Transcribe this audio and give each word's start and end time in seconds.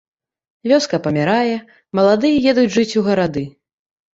Вёска 0.69 0.99
памірае, 1.07 1.55
маладыя 1.99 2.41
едуць 2.53 2.69
жыць 2.77 2.91
у 3.03 3.05
гарады. 3.11 3.49